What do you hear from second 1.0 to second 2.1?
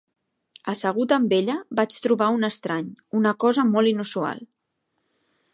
amb ella, vaig